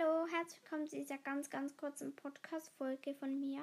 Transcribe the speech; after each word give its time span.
Hallo, 0.00 0.26
herzlich 0.30 0.62
willkommen 0.62 0.86
zu 0.86 0.96
dieser 0.96 1.18
ganz, 1.18 1.50
ganz 1.50 1.76
kurzen 1.76 2.14
Podcast-Folge 2.14 3.14
von 3.14 3.38
mir. 3.38 3.62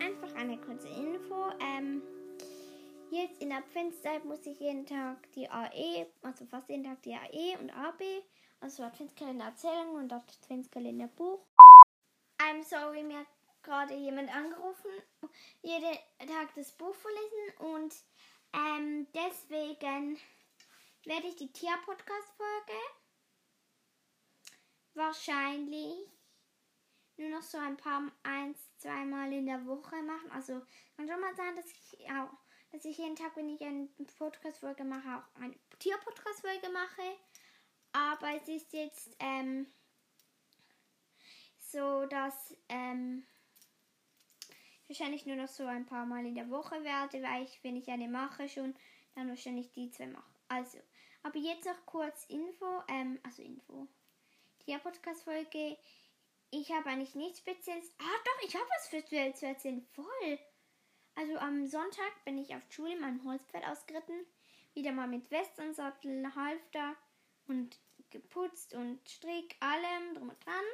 Einfach 0.00 0.34
eine 0.36 0.58
kurze 0.58 0.88
Info. 0.88 1.50
Ähm, 1.60 2.02
jetzt 3.10 3.40
in 3.40 3.50
der 3.50 3.58
Adventszeit 3.58 4.24
muss 4.24 4.44
ich 4.46 4.58
jeden 4.58 4.86
Tag 4.86 5.30
die 5.32 5.48
AE, 5.48 6.06
also 6.22 6.46
fast 6.46 6.68
jeden 6.68 6.84
Tag 6.84 7.02
die 7.02 7.14
AE 7.14 7.58
und 7.60 7.70
AB, 7.70 8.02
also 8.60 8.82
Adventskalender 8.82 9.46
Erzählung 9.46 9.94
und 9.96 10.12
Adventskalender 10.12 11.08
Buch. 11.08 11.46
I'm 12.40 12.62
sorry, 12.62 13.02
mir 13.02 13.18
hat 13.18 13.26
gerade 13.62 13.94
jemand 13.94 14.34
angerufen, 14.34 14.90
jeden 15.62 15.98
Tag 16.18 16.54
das 16.54 16.72
Buch 16.72 16.94
vorlesen 16.94 17.58
und 17.58 17.94
ähm, 18.52 19.06
deswegen 19.12 20.18
werde 21.04 21.26
ich 21.28 21.36
die 21.36 21.52
Tier-Podcast-Folge 21.52 22.78
wahrscheinlich 24.94 26.08
nur 27.16 27.30
noch 27.30 27.42
so 27.42 27.58
ein 27.58 27.76
paar, 27.76 28.10
eins, 28.22 28.58
zweimal 28.78 29.32
in 29.32 29.46
der 29.46 29.64
Woche 29.66 30.02
machen. 30.02 30.30
Also 30.30 30.62
kann 30.96 31.08
schon 31.08 31.20
mal 31.20 31.34
sein, 31.34 31.54
dass 31.56 31.66
ich 31.70 32.10
auch, 32.10 32.30
dass 32.72 32.84
ich 32.84 32.98
jeden 32.98 33.16
Tag, 33.16 33.36
wenn 33.36 33.48
ich 33.48 33.60
eine 33.62 33.88
Podcast-Folge 34.18 34.84
mache, 34.84 35.18
auch 35.18 35.40
eine 35.40 35.54
Tier-Podcast-Folge 35.78 36.70
mache. 36.70 37.16
Aber 37.92 38.34
es 38.34 38.48
ist 38.48 38.72
jetzt 38.72 39.16
ähm, 39.20 39.66
so, 41.58 42.06
dass 42.06 42.56
ähm, 42.68 43.24
wahrscheinlich 44.88 45.26
nur 45.26 45.36
noch 45.36 45.48
so 45.48 45.66
ein 45.66 45.86
paar 45.86 46.06
Mal 46.06 46.26
in 46.26 46.34
der 46.34 46.50
Woche 46.50 46.82
werde, 46.84 47.22
weil 47.22 47.44
ich, 47.44 47.58
wenn 47.62 47.76
ich 47.76 47.88
eine 47.88 48.08
mache, 48.08 48.48
schon 48.48 48.74
dann 49.14 49.28
wahrscheinlich 49.28 49.72
die 49.72 49.90
zwei 49.90 50.06
mache. 50.06 50.30
Also, 50.48 50.78
aber 51.22 51.38
jetzt 51.38 51.66
noch 51.66 51.86
kurz 51.86 52.24
Info, 52.26 52.82
ähm, 52.88 53.18
also 53.22 53.42
Info. 53.42 53.86
Die 54.66 54.76
Podcast-Folge, 54.76 55.76
ich 56.50 56.70
habe 56.72 56.88
eigentlich 56.88 57.14
nichts 57.14 57.40
Spezielles. 57.40 57.92
Ah, 57.98 58.18
doch, 58.24 58.48
ich 58.48 58.54
habe 58.54 58.66
was 58.76 58.88
für 58.88 59.04
zu 59.34 59.46
erzählen, 59.46 59.84
voll. 59.92 60.38
Also 61.16 61.36
am 61.38 61.66
Sonntag 61.66 62.24
bin 62.24 62.38
ich 62.38 62.54
auf 62.54 62.62
Schule 62.70 62.98
mein 62.98 63.22
Holzpferd 63.24 63.66
ausgeritten. 63.66 64.26
Wieder 64.74 64.92
mal 64.92 65.06
mit 65.06 65.30
Westernsattel, 65.30 66.34
Halfter 66.34 66.96
und 67.46 67.78
geputzt 68.10 68.74
und 68.74 69.00
Strick, 69.08 69.56
allem 69.60 70.14
drum 70.14 70.28
und 70.30 70.44
dran. 70.44 70.64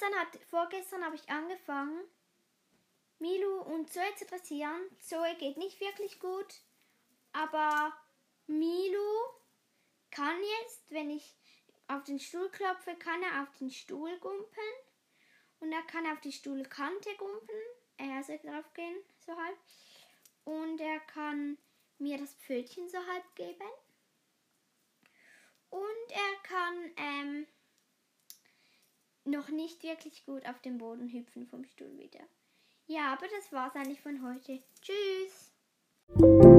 Gestern 0.00 0.18
hat, 0.18 0.38
vorgestern 0.48 1.04
habe 1.04 1.16
ich 1.16 1.28
angefangen, 1.28 2.00
Milu 3.18 3.60
und 3.60 3.92
Zoe 3.92 4.14
zu 4.16 4.24
dressieren. 4.24 4.80
Zoe 4.98 5.34
geht 5.38 5.58
nicht 5.58 5.78
wirklich 5.78 6.20
gut, 6.20 6.62
aber 7.32 7.92
Milu 8.46 9.18
kann 10.10 10.38
jetzt, 10.60 10.90
wenn 10.90 11.10
ich 11.10 11.34
auf 11.86 12.02
den 12.04 12.18
Stuhl 12.18 12.48
klopfe, 12.50 12.94
kann 12.96 13.22
er 13.22 13.42
auf 13.42 13.58
den 13.58 13.70
Stuhl 13.70 14.18
gumpen 14.20 14.72
und 15.58 15.70
er 15.70 15.82
kann 15.82 16.06
auf 16.06 16.20
die 16.20 16.32
Stuhlkante 16.32 17.14
gumpen, 17.16 17.60
also 17.98 18.38
drauf 18.38 18.72
gehen, 18.72 18.96
so 19.18 19.36
halb. 19.36 19.58
Und 20.44 20.80
er 20.80 21.00
kann 21.00 21.58
mir 21.98 22.16
das 22.16 22.32
Pfötchen 22.36 22.88
so 22.88 22.98
halb 23.06 23.34
geben. 23.34 23.68
Und 25.68 26.10
er 26.10 26.42
kann 26.42 26.90
ähm, 26.96 27.46
noch 29.30 29.48
nicht 29.48 29.82
wirklich 29.82 30.24
gut 30.24 30.46
auf 30.46 30.60
dem 30.60 30.78
Boden 30.78 31.08
hüpfen 31.08 31.46
vom 31.46 31.64
Stuhl 31.64 31.96
wieder. 31.98 32.20
Ja, 32.86 33.12
aber 33.12 33.26
das 33.36 33.52
war's 33.52 33.74
eigentlich 33.74 34.00
von 34.00 34.22
heute. 34.22 34.62
Tschüss! 34.82 36.49